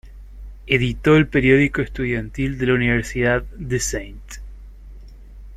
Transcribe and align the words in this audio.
Editó 0.65 1.15
el 1.15 1.27
periódico 1.27 1.83
estudiantil 1.83 2.57
de 2.57 2.65
la 2.65 2.73
universidad, 2.73 3.43
"The 3.43 3.79
Saint". 3.79 4.31